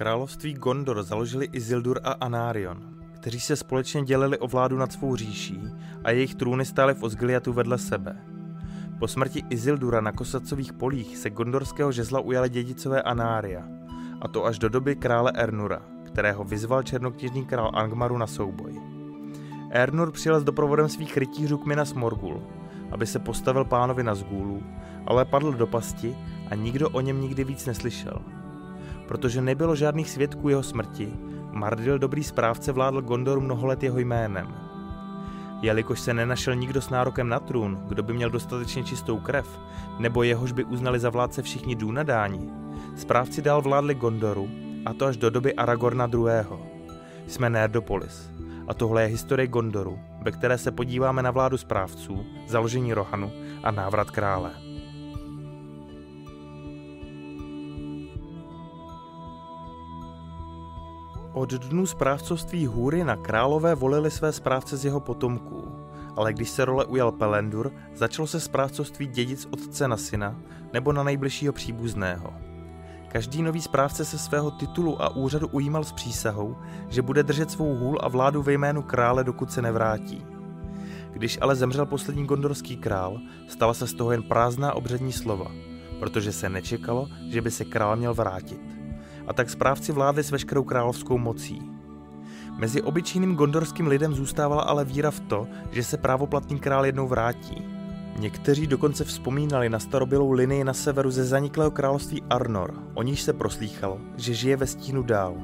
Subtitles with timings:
[0.00, 2.78] Království Gondor založili Isildur a Anarion,
[3.14, 5.60] kteří se společně dělili o vládu nad svou říší
[6.04, 8.16] a jejich trůny stály v Osgiliatu vedle sebe.
[8.98, 13.64] Po smrti Isildura na kosacových polích se gondorského žezla ujali dědicové Anária,
[14.20, 18.80] a to až do doby krále Ernura, kterého vyzval černokněžný král Angmaru na souboj.
[19.70, 22.42] Ernur přijel s doprovodem svých rytířů k Minas Morgul,
[22.90, 24.62] aby se postavil pánovi na zgůlu,
[25.06, 26.16] ale padl do pasti
[26.50, 28.39] a nikdo o něm nikdy víc neslyšel.
[29.10, 31.12] Protože nebylo žádných svědků jeho smrti,
[31.52, 34.54] Mardil dobrý správce vládl Gondoru mnoho let jeho jménem.
[35.62, 39.60] Jelikož se nenašel nikdo s nárokem na trůn, kdo by měl dostatečně čistou krev,
[39.98, 42.50] nebo jehož by uznali za vládce všichni důnadáni,
[42.96, 44.48] správci dál vládli Gondoru,
[44.86, 46.58] a to až do doby Aragorna II.
[47.26, 48.30] Jsme Nerdopolis
[48.68, 53.70] a tohle je historie Gondoru, ve které se podíváme na vládu správců, založení Rohanu a
[53.70, 54.69] návrat krále.
[61.32, 65.72] Od dnů správcovství hůry na králové volili své správce z jeho potomků,
[66.16, 70.36] ale když se role ujal Pelendur, začalo se správcovství dědic otce na syna
[70.72, 72.32] nebo na nejbližšího příbuzného.
[73.08, 76.56] Každý nový správce se svého titulu a úřadu ujímal s přísahou,
[76.88, 80.26] že bude držet svou hůl a vládu ve jménu krále, dokud se nevrátí.
[81.12, 85.50] Když ale zemřel poslední gondorský král, stala se z toho jen prázdná obřední slova,
[86.00, 88.79] protože se nečekalo, že by se král měl vrátit.
[89.30, 91.62] A tak správci vládli s veškerou královskou mocí.
[92.58, 97.64] Mezi obyčejným gondorským lidem zůstávala ale víra v to, že se právoplatný král jednou vrátí.
[98.18, 103.32] Někteří dokonce vzpomínali na starobylou linii na severu ze zaniklého království Arnor, o níž se
[103.32, 105.34] proslýchalo, že žije ve stínu dál.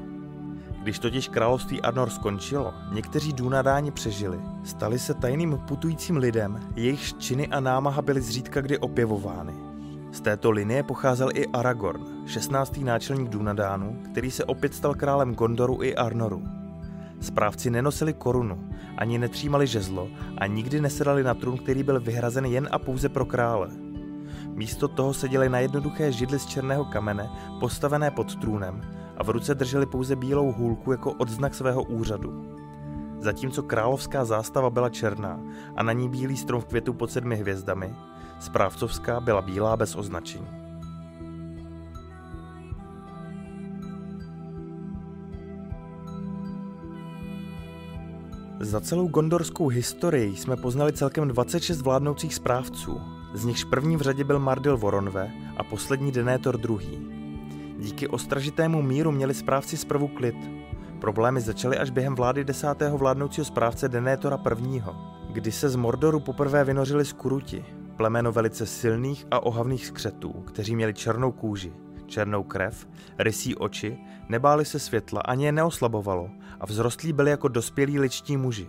[0.82, 4.38] Když totiž království Arnor skončilo, někteří Dunadáni přežili.
[4.64, 9.65] Stali se tajným putujícím lidem, jejichž činy a námaha byly zřídka kdy opěvovány.
[10.16, 12.78] Z této linie pocházel i Aragorn, 16.
[12.78, 16.42] náčelník Dunadánu, který se opět stal králem Gondoru i Arnoru.
[17.20, 20.08] Správci nenosili korunu, ani netřímali žezlo
[20.38, 23.68] a nikdy nesedali na trůn, který byl vyhrazen jen a pouze pro krále.
[24.54, 27.30] Místo toho seděli na jednoduché židli z černého kamene,
[27.60, 28.82] postavené pod trůnem
[29.16, 32.46] a v ruce drželi pouze bílou hůlku jako odznak svého úřadu.
[33.18, 35.40] Zatímco královská zástava byla černá
[35.76, 37.94] a na ní bílý strom v květu pod sedmi hvězdami,
[38.40, 40.46] správcovská byla bílá bez označení.
[48.60, 53.00] Za celou gondorskou historii jsme poznali celkem 26 vládnoucích správců,
[53.34, 57.16] z nichž první v řadě byl Mardil Voronve a poslední Denétor II.
[57.78, 60.36] Díky ostražitému míru měli správci zprvu klid.
[61.00, 64.82] Problémy začaly až během vlády desátého vládnoucího správce Denétora I.,
[65.32, 67.64] kdy se z Mordoru poprvé vynořili skuruti,
[67.96, 71.72] plemeno velice silných a ohavných skřetů, kteří měli černou kůži,
[72.06, 73.98] černou krev, rysí oči,
[74.28, 76.30] nebáli se světla, ani je neoslabovalo
[76.60, 78.68] a vzrostlí byli jako dospělí ličtí muži.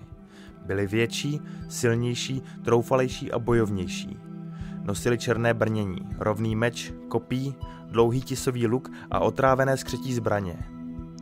[0.65, 4.19] Byli větší, silnější, troufalejší a bojovnější.
[4.83, 7.55] Nosili černé brnění, rovný meč, kopí,
[7.87, 10.57] dlouhý tisový luk a otrávené skřetí zbraně.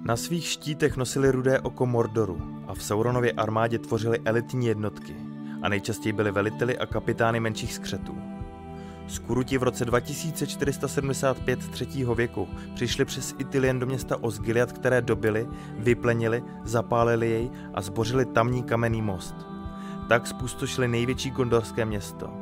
[0.06, 5.16] Na svých štítech nosili rudé oko Mordoru a v Sauronově armádě tvořili elitní jednotky
[5.66, 8.18] a nejčastěji byli veliteli a kapitány menších skřetů.
[9.08, 16.44] Skuruti v roce 2475 třetího věku přišli přes Itilien do města Osgiliad, které dobili, vyplenili,
[16.64, 19.36] zapálili jej a zbořili tamní kamenný most.
[20.10, 22.34] Tak spustošili největší gondorské město.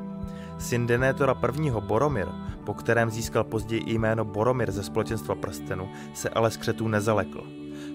[0.57, 1.71] Syn Denétora I.
[1.79, 2.27] Boromir,
[2.65, 7.43] po kterém získal později jméno Boromir ze společenstva prstenu, se ale skřetů nezalekl.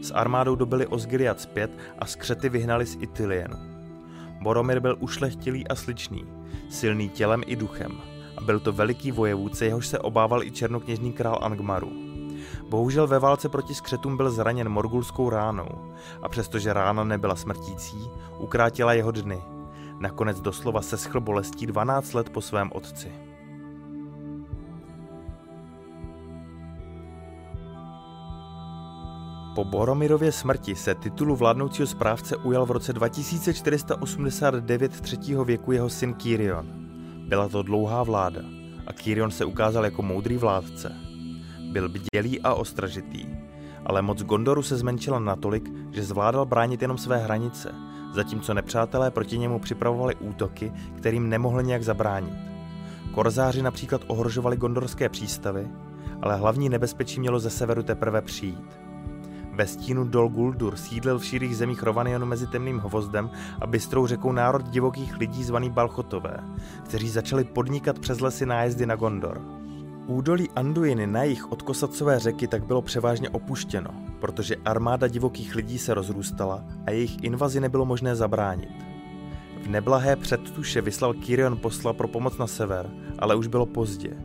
[0.02, 3.77] S armádou dobili Osgiliad zpět a skřety vyhnali z Itilienu.
[4.40, 6.24] Boromir byl ušlechtilý a sličný,
[6.70, 7.92] silný tělem i duchem
[8.36, 11.92] a byl to veliký vojevůdce, jehož se obával i černokněžný král Angmaru.
[12.68, 15.68] Bohužel ve válce proti skřetům byl zraněn morgulskou ránou
[16.22, 19.38] a přestože rána nebyla smrtící, ukrátila jeho dny.
[19.98, 23.27] Nakonec doslova seschl bolestí 12 let po svém otci.
[29.58, 36.14] Po Boromirově smrti se titulu vládnoucího správce ujal v roce 2489 třetího věku jeho syn
[36.14, 36.66] Kyrion.
[37.28, 38.40] Byla to dlouhá vláda
[38.86, 40.96] a Kyrion se ukázal jako moudrý vládce.
[41.72, 43.26] Byl bdělý a ostražitý,
[43.84, 47.74] ale moc Gondoru se zmenšila natolik, že zvládal bránit jenom své hranice,
[48.14, 52.38] zatímco nepřátelé proti němu připravovali útoky, kterým nemohli nějak zabránit.
[53.14, 55.68] Korzáři například ohrožovali gondorské přístavy,
[56.22, 58.87] ale hlavní nebezpečí mělo ze severu teprve přijít.
[59.58, 64.32] Ve stínu Dol Guldur sídlil v širých zemích Rovanionu mezi temným hvozdem a bystrou řekou
[64.32, 66.36] národ divokých lidí zvaný Balchotové,
[66.84, 69.42] kteří začali podnikat přes lesy nájezdy na Gondor.
[70.06, 75.78] Údolí Anduiny na jich od Kosacové řeky tak bylo převážně opuštěno protože armáda divokých lidí
[75.78, 78.70] se rozrůstala a jejich invazi nebylo možné zabránit.
[79.62, 84.16] V neblahé předtuše vyslal Kyrion posla pro pomoc na sever, ale už bylo pozdě,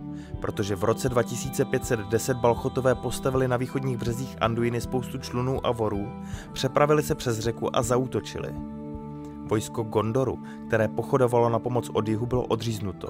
[0.41, 6.07] protože v roce 2510 Balchotové postavili na východních březích Anduiny spoustu člunů a vorů,
[6.53, 8.53] přepravili se přes řeku a zautočili.
[9.47, 13.07] Vojsko Gondoru, které pochodovalo na pomoc od jihu, bylo odříznuto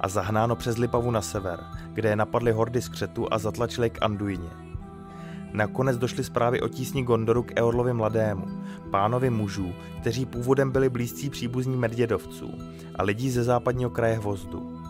[0.00, 4.50] a zahnáno přes Lipavu na sever, kde je napadly hordy skřetu a zatlačili k Anduině.
[5.52, 8.46] Nakonec došly zprávy o tísni Gondoru k Eorlovi mladému,
[8.90, 12.50] pánovi mužů, kteří původem byli blízcí příbuzní Medvědovců
[12.94, 14.83] a lidí ze západního kraje Hvozdu.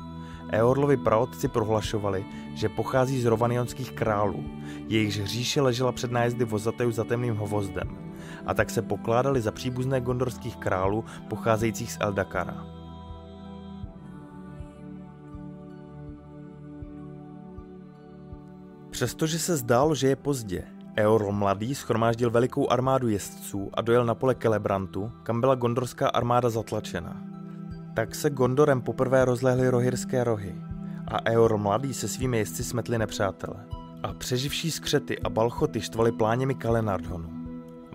[0.52, 2.24] Eorlovi praotci prohlašovali,
[2.54, 4.44] že pochází z rovanionských králů,
[4.88, 8.14] jejichž hříše ležela před nájezdy vozatejů za temným hovozdem,
[8.46, 12.66] a tak se pokládali za příbuzné gondorských králů pocházejících z Eldakara.
[18.90, 20.64] Přestože se zdálo, že je pozdě,
[20.96, 26.50] Eorl mladý schromáždil velikou armádu jezdců a dojel na pole Kelebrantu, kam byla gondorská armáda
[26.50, 27.33] zatlačena.
[27.94, 30.54] Tak se Gondorem poprvé rozlehly rohirské rohy
[31.08, 33.56] a Eorl mladý se svými jezdci smetli nepřátele.
[34.02, 37.30] A přeživší skřety a balchoty štvali pláněmi Kalenardhonu.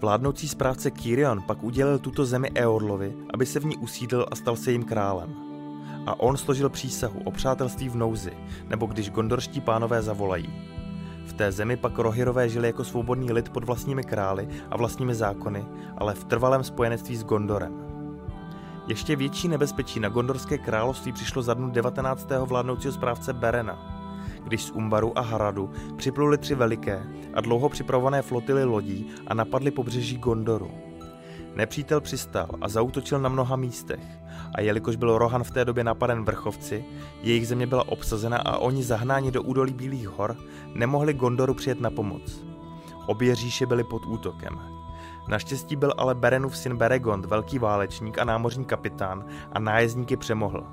[0.01, 4.55] Vládnoucí správce Kyrion pak udělil tuto zemi Eorlovi, aby se v ní usídl a stal
[4.55, 5.35] se jim králem.
[6.05, 8.31] A on složil přísahu o přátelství v nouzi,
[8.69, 10.53] nebo když gondorští pánové zavolají.
[11.25, 15.65] V té zemi pak Rohirové žili jako svobodný lid pod vlastními krály a vlastními zákony,
[15.97, 17.88] ale v trvalém spojenectví s Gondorem.
[18.89, 22.27] Ještě větší nebezpečí na Gondorské království přišlo za dnu 19.
[22.45, 23.79] vládnoucího správce Berena,
[24.43, 27.03] když z Umbaru a Haradu připluli tři veliké
[27.33, 30.71] a dlouho připravované flotily lodí a napadly pobřeží Gondoru.
[31.55, 34.03] Nepřítel přistál a zautočil na mnoha místech
[34.55, 36.85] a jelikož byl Rohan v té době napaden vrchovci,
[37.21, 40.37] jejich země byla obsazena a oni zahnáni do údolí Bílých hor,
[40.73, 42.45] nemohli Gondoru přijet na pomoc.
[43.05, 44.78] Obě říše byly pod útokem.
[45.29, 50.67] Naštěstí byl ale Berenův syn Beregond velký válečník a námořní kapitán a nájezdníky přemohl.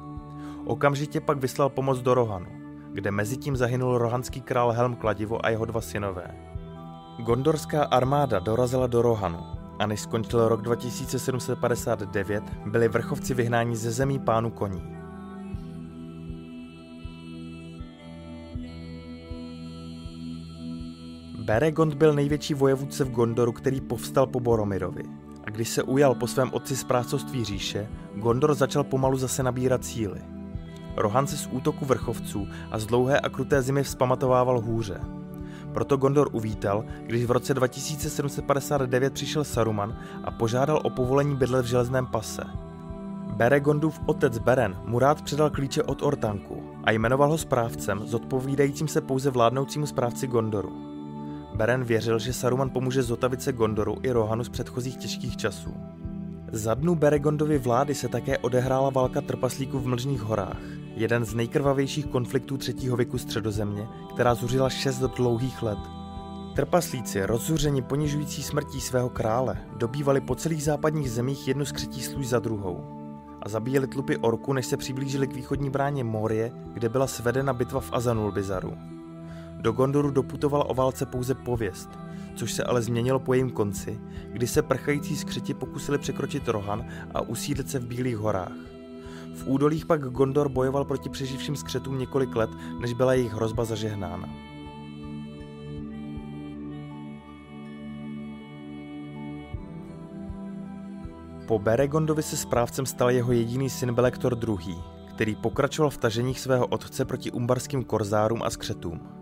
[0.65, 2.47] Okamžitě pak vyslal pomoc do Rohanu,
[2.93, 6.27] kde mezitím zahynul rohanský král Helm Kladivo a jeho dva synové.
[7.19, 9.41] Gondorská armáda dorazila do Rohanu
[9.79, 14.96] a než skončil rok 2759, byli vrchovci vyhnáni ze zemí pánu koní.
[21.47, 25.03] Beregond byl největší vojevůdce v Gondoru, který povstal po Boromirovi.
[25.45, 30.21] A když se ujal po svém otci správcovství říše, Gondor začal pomalu zase nabírat síly.
[30.97, 35.01] Rohan se z útoku vrchovců a z dlouhé a kruté zimy vzpamatovával hůře.
[35.75, 41.69] Proto Gondor uvítal, když v roce 2759 přišel Saruman a požádal o povolení bydlet v
[41.69, 42.45] železném pase.
[43.37, 49.01] Beregondův otec Beren mu rád předal klíče od Ortanku a jmenoval ho správcem, zodpovídajícím se
[49.01, 50.96] pouze vládnoucímu správci Gondoru.
[51.57, 55.75] Beren věřil, že Saruman pomůže zotavit se Gondoru i Rohanu z předchozích těžkých časů.
[56.53, 60.61] Za dnu Beregondovy vlády se také odehrála válka trpaslíků v Mlžných horách,
[60.95, 65.79] jeden z nejkrvavějších konfliktů třetího věku středozemě, která zuřila šest dlouhých let.
[66.57, 72.29] Trpaslíci, rozzuřeni ponižující smrtí svého krále, dobývali po celých západních zemích jednu z křetí služ
[72.29, 72.85] za druhou
[73.43, 77.81] a zabíjeli tlupy orku, než se přiblížili k východní bráně Morie, kde byla svedena bitva
[77.81, 78.96] v Azanulbizaru.
[79.57, 81.91] Do Gondoru doputovala o válce pouze pověst,
[82.35, 84.01] což se ale změnilo po jejím konci,
[84.33, 88.53] kdy se prchající skřeti pokusili překročit Rohan a usídlit se v Bílých horách.
[89.35, 94.29] V údolích pak Gondor bojoval proti přeživším skřetům několik let, než byla jejich hrozba zažehnána.
[101.47, 104.77] Po Beregondovi se správcem stal jeho jediný syn Belektor II.,
[105.15, 109.16] který pokračoval v taženích svého otce proti umbarským korzárům a skřetům.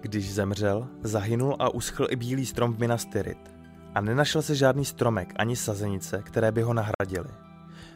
[0.00, 3.50] Když zemřel, zahynul a uschl i bílý strom v Minas Tirith.
[3.94, 7.28] A nenašel se žádný stromek ani sazenice, které by ho nahradili.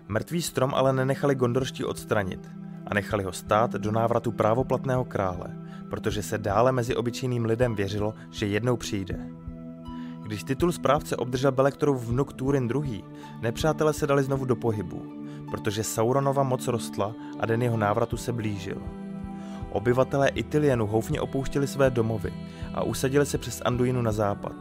[0.08, 2.50] Mrtvý strom ale nenechali gondorští odstranit
[2.86, 5.56] a nechali ho stát do návratu právoplatného krále,
[5.90, 9.26] protože se dále mezi obyčejným lidem věřilo, že jednou přijde.
[10.22, 13.04] Když titul správce obdržel Belektorův vnuk Túrin II.,
[13.40, 15.02] nepřátelé se dali znovu do pohybu,
[15.50, 19.03] protože Sauronova moc rostla a den jeho návratu se blížil.
[19.74, 22.32] Obyvatelé Itilienu houfně opouštěli své domovy
[22.74, 24.52] a usadili se přes Anduinu na západ.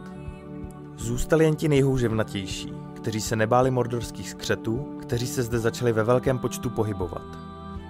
[0.96, 6.38] Zůstali jen ti nejhouževnatější, kteří se nebáli mordorských skřetů, kteří se zde začali ve velkém
[6.38, 7.22] počtu pohybovat.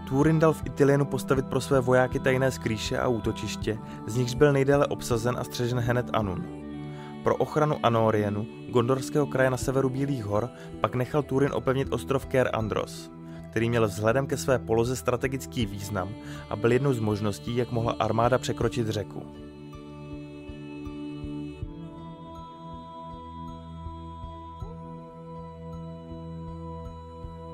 [0.08, 4.52] Túrin dal v Itilienu postavit pro své vojáky tajné skrýše a útočiště, z nichž byl
[4.52, 6.44] nejdéle obsazen a střežen hned Anun.
[7.22, 10.48] Pro ochranu Anorienu, gondorského kraje na severu Bílých hor,
[10.80, 13.10] pak nechal Túrin opevnit ostrov Ker Andros,
[13.54, 16.08] který měl vzhledem ke své poloze strategický význam
[16.50, 19.22] a byl jednou z možností, jak mohla armáda překročit řeku.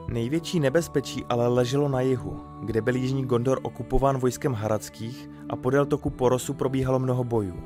[0.09, 5.87] Největší nebezpečí ale leželo na jihu, kde byl jižní Gondor okupován vojskem Haradských a podél
[5.87, 7.63] toku Porosu probíhalo mnoho bojů.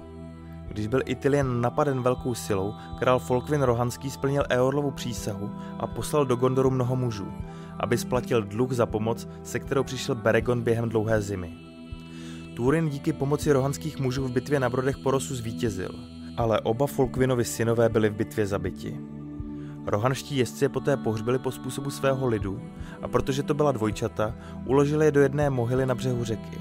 [0.69, 6.37] Když byl Itilien napaden velkou silou, král Folkvin Rohanský splnil Eorlovu přísahu a poslal do
[6.37, 7.33] Gondoru mnoho mužů,
[7.81, 11.53] aby splatil dluh za pomoc, se kterou přišel Beregon během dlouhé zimy.
[12.57, 15.91] Túrin díky pomoci rohanských mužů v bitvě na Brodech Porosu zvítězil,
[16.37, 19.01] ale oba Folkvinovi synové byli v bitvě zabiti.
[19.87, 22.61] Rohanští jezdci je poté pohřbili po způsobu svého lidu
[23.03, 24.35] a protože to byla dvojčata,
[24.67, 26.59] uložili je do jedné mohyly na břehu řeky.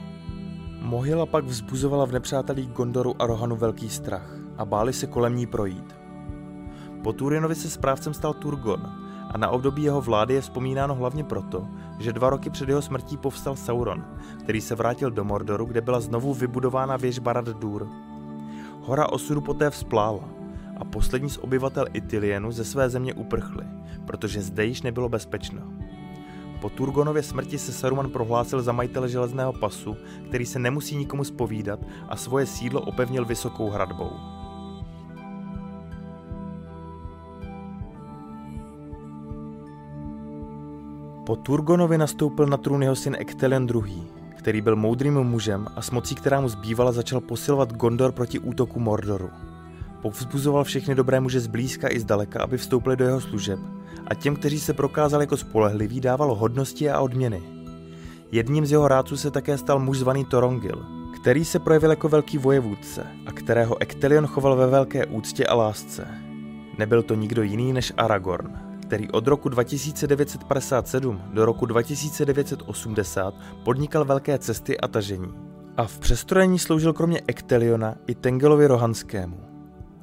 [0.82, 5.46] Mohyla pak vzbuzovala v nepřátelích Gondoru a Rohanu velký strach a báli se kolem ní
[5.46, 5.96] projít.
[7.04, 8.82] Po Turinovi se správcem stal Turgon
[9.34, 11.68] a na období jeho vlády je vzpomínáno hlavně proto,
[12.00, 14.06] že dva roky před jeho smrtí povstal Sauron,
[14.40, 17.88] který se vrátil do Mordoru, kde byla znovu vybudována věž Barad-dûr.
[18.82, 20.30] Hora osudu poté vzplála
[20.78, 23.66] a poslední z obyvatel Itilienu ze své země uprchli,
[24.06, 25.62] protože zde již nebylo bezpečno.
[26.62, 29.98] Po Turgonově smrti se Saruman prohlásil za majitele železného pasu,
[30.28, 34.43] který se nemusí nikomu spovídat a svoje sídlo opevnil vysokou hradbou.
[41.26, 44.04] Po Turgonovi nastoupil na trůn jeho syn Ektelion II.,
[44.38, 48.80] který byl moudrým mužem a s mocí, která mu zbývala, začal posilovat Gondor proti útoku
[48.80, 49.30] Mordoru.
[50.02, 53.60] Povzbuzoval všechny dobré muže zblízka i zdaleka, aby vstoupili do jeho služeb
[54.08, 57.42] a těm, kteří se prokázali jako spolehliví, dával hodnosti a odměny.
[58.32, 60.86] Jedním z jeho rádců se také stal muž zvaný Torongil,
[61.22, 66.08] který se projevil jako velký vojevůdce a kterého Ektelion choval ve velké úctě a lásce.
[66.78, 73.34] Nebyl to nikdo jiný než Aragorn, který od roku 2957 do roku 2980
[73.64, 75.34] podnikal velké cesty a tažení.
[75.78, 79.38] A v přestrojení sloužil kromě Ekteliona i Tengelovi Rohanskému.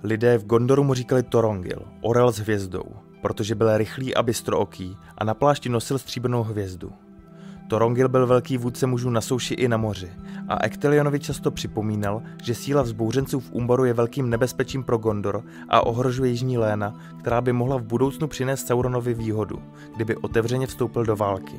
[0.03, 2.85] Lidé v Gondoru mu říkali Torongil, orel s hvězdou,
[3.23, 6.93] protože byl rychlý a bystrooký a na plášti nosil stříbrnou hvězdu.
[7.71, 10.11] Torongil byl velký vůdce mužů na souši i na moři
[10.49, 15.87] a Ektelionovi často připomínal, že síla vzbouřenců v Umbaru je velkým nebezpečím pro Gondor a
[15.87, 19.63] ohrožuje Jižní Léna, která by mohla v budoucnu přinést Sauronovi výhodu,
[19.97, 21.57] kdyby otevřeně vstoupil do války.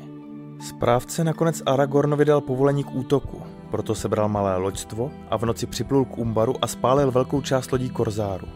[0.68, 6.06] Správce nakonec Aragornovi dal povolení k útoku, proto sebral malé loďstvo a v noci připlul
[6.06, 8.48] k Umbaru a spálil velkou část lodí Korzáru.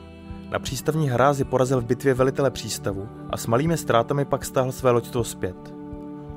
[0.50, 4.92] Na přístavní hrázi porazil v bitvě velitele přístavu a s malými ztrátami pak stáhl své
[4.92, 5.75] loďstvo zpět.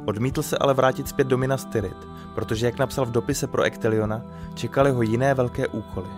[0.08, 4.22] Odmítl se ale vrátit zpět do Minas Tirith, protože jak napsal v dopise pro Ekteliona,
[4.54, 6.08] čekali ho jiné velké úkoly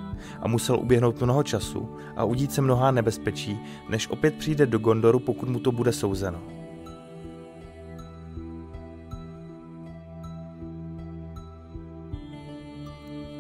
[0.43, 5.19] a musel uběhnout mnoho času a udít se mnohá nebezpečí, než opět přijde do Gondoru,
[5.19, 6.39] pokud mu to bude souzeno.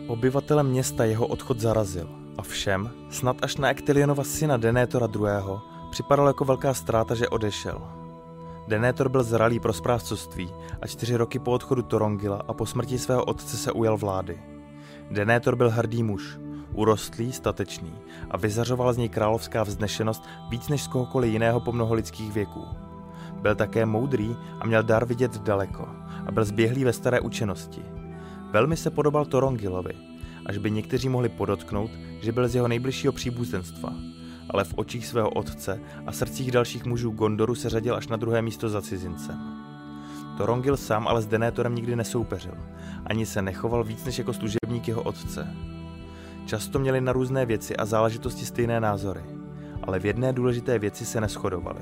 [0.06, 5.58] Obyvatele města jeho odchod zarazil a všem, snad až na Ektelionova syna Denétora II.,
[5.90, 7.99] připadalo jako velká ztráta, že odešel.
[8.70, 13.24] Denétor byl zralý pro správcovství a čtyři roky po odchodu Torongila a po smrti svého
[13.24, 14.42] otce se ujal vlády.
[15.10, 16.38] Denétor byl hrdý muž,
[16.74, 17.92] urostlý, statečný
[18.30, 22.64] a vyzařoval z něj královská vznešenost víc než z kohokoliv jiného po mnoho lidských věků.
[23.42, 25.88] Byl také moudrý a měl dar vidět daleko
[26.26, 27.82] a byl zběhlý ve staré učenosti.
[28.50, 29.94] Velmi se podobal Torongilovi,
[30.46, 33.92] až by někteří mohli podotknout, že byl z jeho nejbližšího příbuzenstva–
[34.50, 38.42] ale v očích svého otce a srdcích dalších mužů Gondoru se řadil až na druhé
[38.42, 39.38] místo za cizincem.
[40.36, 42.54] Torongil sám ale s Denétorem nikdy nesoupeřil,
[43.06, 45.54] ani se nechoval víc než jako služebník jeho otce.
[46.46, 49.22] Často měli na různé věci a záležitosti stejné názory,
[49.82, 51.80] ale v jedné důležité věci se neschodovali.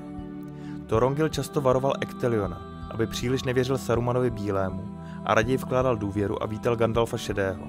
[0.86, 6.76] Torongil často varoval Ekteliona, aby příliš nevěřil Sarumanovi Bílému a raději vkládal důvěru a vítal
[6.76, 7.66] Gandalfa Šedého.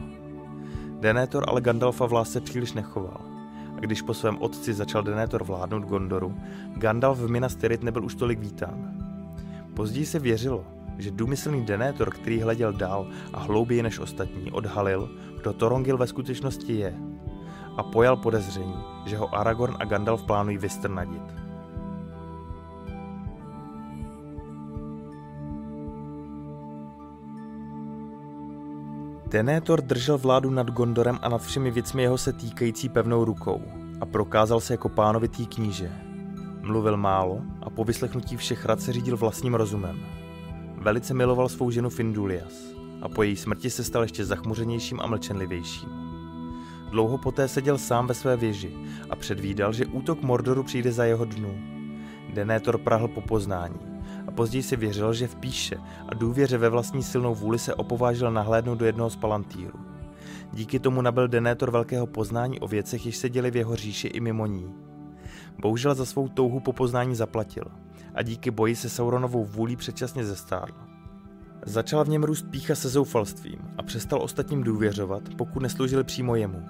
[1.00, 3.29] Denétor ale Gandalfa v lásce příliš nechoval
[3.80, 6.38] a když po svém otci začal Denethor vládnout Gondoru,
[6.76, 8.94] Gandalf v Minas Tirith nebyl už tolik vítán.
[9.74, 10.66] Později se věřilo,
[10.98, 15.10] že důmyslný Denethor, který hleděl dál a hlouběji než ostatní, odhalil,
[15.42, 16.96] kdo Torongil ve skutečnosti je
[17.78, 21.39] a pojal podezření, že ho Aragorn a Gandalf plánují vystrnadit.
[29.30, 33.62] Denethor držel vládu nad Gondorem a nad všemi věcmi jeho se týkající pevnou rukou
[34.02, 35.92] a prokázal se jako pánovitý kníže.
[36.62, 40.00] Mluvil málo a po vyslechnutí všech rad se řídil vlastním rozumem.
[40.78, 42.54] Velice miloval svou ženu Findulias
[43.02, 45.90] a po její smrti se stal ještě zachmuřenějším a mlčenlivějším.
[46.92, 48.74] Dlouho poté seděl sám ve své věži
[49.10, 51.60] a předvídal, že útok Mordoru přijde za jeho dnu.
[52.34, 53.89] Denethor prahl po poznání
[54.28, 58.32] a později si věřil, že v píše a důvěře ve vlastní silnou vůli se opovážil
[58.32, 59.80] nahlédnout do jednoho z palantýrů.
[60.54, 64.20] Díky tomu nabil Denétor velkého poznání o věcech, jež se děly v jeho říši i
[64.20, 64.74] mimo ní.
[65.62, 67.64] Bohužel za svou touhu po poznání zaplatil
[68.16, 70.74] a díky boji se Sauronovou vůlí předčasně zestárl.
[71.66, 76.62] Začala v něm růst pícha se zoufalstvím a přestal ostatním důvěřovat, pokud nesloužili přímo jemu.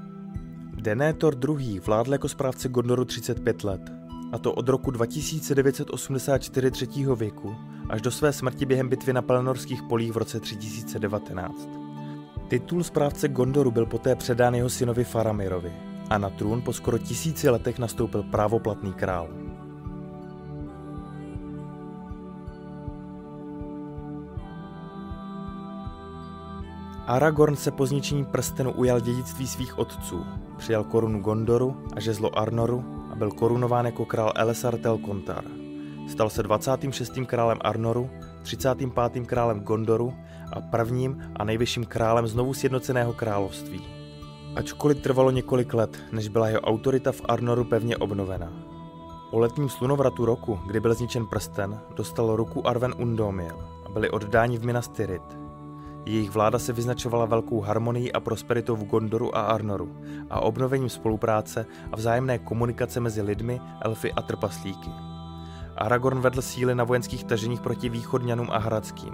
[0.74, 1.80] Denethor II.
[1.80, 3.99] vládl jako správce Gondoru 35 let,
[4.32, 7.56] a to od roku 2984 třetího věku
[7.90, 11.70] až do své smrti během bitvy na Pelnorských polích v roce 3019.
[12.48, 15.74] Titul správce Gondoru byl poté předán jeho synovi Faramirovi
[16.10, 19.30] a na trůn po skoro tisíci letech nastoupil právoplatný král.
[27.08, 30.26] Aragorn se po zničení prstenu ujal dědictví svých otců,
[30.58, 35.44] přijal korunu Gondoru a žezlo Arnoru byl korunován jako král Elessar Telkontar.
[36.08, 37.12] Stal se 26.
[37.26, 38.10] králem Arnoru,
[38.44, 39.28] 35.
[39.28, 40.14] králem Gondoru
[40.54, 43.82] a prvním a nejvyšším králem znovu sjednoceného království.
[44.56, 48.54] Ačkoliv trvalo několik let, než byla jeho autorita v Arnoru pevně obnovena.
[49.32, 54.58] O letním slunovratu roku, kdy byl zničen prsten, dostal ruku Arven Undomil a byli oddáni
[54.58, 55.49] v Minas Tirith.
[56.06, 59.96] Jejich vláda se vyznačovala velkou harmonií a prosperitou v Gondoru a Arnoru
[60.30, 64.90] a obnovením spolupráce a vzájemné komunikace mezi lidmi, elfy a trpaslíky.
[65.78, 69.14] Aragorn vedl síly na vojenských taženích proti východňanům a hradským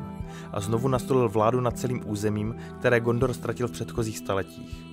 [0.51, 4.85] a znovu nastolil vládu nad celým územím, které Gondor ztratil v předchozích staletích.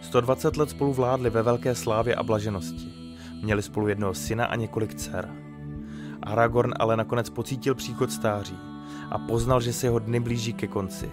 [0.00, 2.92] 120 let spolu vládli ve velké slávě a blaženosti.
[3.42, 5.30] Měli spolu jednoho syna a několik dcer.
[6.22, 8.73] Aragorn ale nakonec pocítil příchod stáří
[9.10, 11.10] a poznal, že se jeho dny blíží ke konci.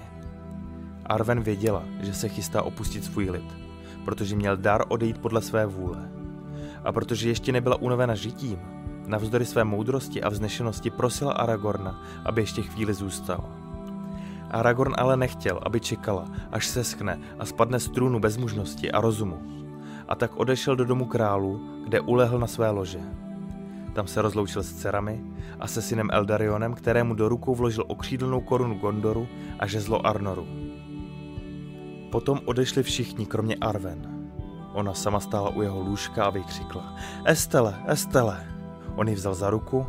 [1.05, 3.57] Arven věděla, že se chystá opustit svůj lid,
[4.05, 6.09] protože měl dar odejít podle své vůle.
[6.83, 8.59] A protože ještě nebyla unavena žitím,
[9.07, 13.43] navzdory své moudrosti a vznešenosti prosila Aragorna, aby ještě chvíli zůstal.
[14.51, 19.39] Aragorn ale nechtěl, aby čekala, až se schne a spadne z trůnu bezmužnosti a rozumu.
[20.07, 23.00] A tak odešel do domu králu, kde ulehl na své lože.
[23.93, 25.21] Tam se rozloučil s dcerami
[25.59, 29.27] a se synem Eldarionem, kterému do rukou vložil okřídlenou korunu Gondoru
[29.59, 30.47] a žezlo Arnoru.
[32.11, 34.21] Potom odešli všichni, kromě Arven.
[34.73, 38.47] Ona sama stála u jeho lůžka a vykřikla Estele, Estele!
[38.95, 39.85] On ji vzal za ruku,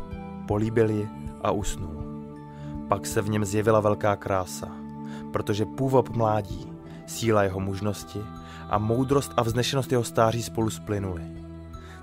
[0.47, 1.09] políbil ji
[1.41, 2.03] a usnul.
[2.87, 4.67] Pak se v něm zjevila velká krása,
[5.33, 6.71] protože půvab mládí,
[7.05, 8.19] síla jeho mužnosti
[8.69, 11.23] a moudrost a vznešenost jeho stáří spolu splynuly.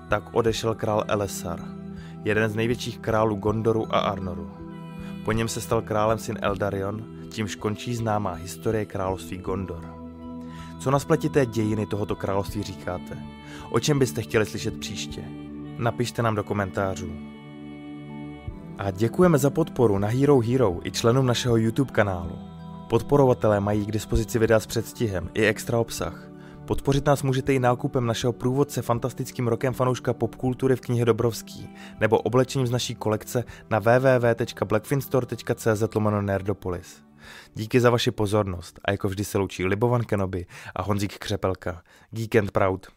[0.09, 1.80] Tak odešel král Elesar,
[2.23, 4.51] jeden z největších králů Gondoru a Arnoru.
[5.25, 9.95] Po něm se stal králem syn Eldarion, tímž končí známá historie království Gondor.
[10.79, 13.17] Co na spletité dějiny tohoto království říkáte?
[13.71, 15.23] O čem byste chtěli slyšet příště?
[15.77, 17.11] Napište nám do komentářů.
[18.77, 22.39] A děkujeme za podporu na Hero Hero i členům našeho YouTube kanálu.
[22.89, 26.30] Podporovatelé mají k dispozici videa s předstihem i extra obsah.
[26.71, 32.19] Podpořit nás můžete i nákupem našeho průvodce fantastickým rokem fanouška popkultury v knihe Dobrovský nebo
[32.19, 35.83] oblečením z naší kolekce na www.blackfinstore.cz
[36.21, 37.03] nerdopolis.
[37.53, 41.83] Díky za vaši pozornost a jako vždy se loučí Libovan Kenobi a Honzík Křepelka.
[42.11, 42.87] Geek and Proud.